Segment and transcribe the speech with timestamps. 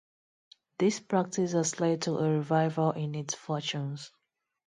[0.79, 4.11] This practice has led to a revival in its fortunes.